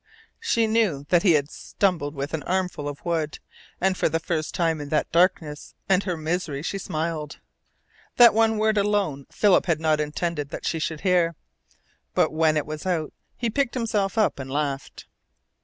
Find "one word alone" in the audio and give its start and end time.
8.33-9.27